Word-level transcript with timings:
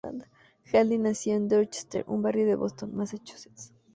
Hanley 0.73 0.97
nació 0.97 1.35
en 1.35 1.47
Dorchester, 1.47 2.03
un 2.07 2.23
barrio 2.23 2.47
de 2.47 2.55
Boston, 2.55 2.89
Massachusetts. 2.95 3.71